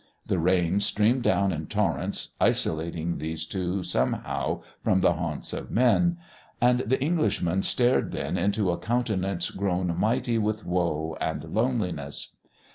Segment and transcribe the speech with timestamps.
[0.25, 6.17] The rain streamed down in torrents, isolating these two somehow from the haunts of men.
[6.59, 12.35] And the Englishman stared then into a countenance grown mighty with woe and loneliness.